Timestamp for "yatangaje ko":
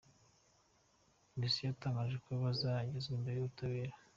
1.63-2.29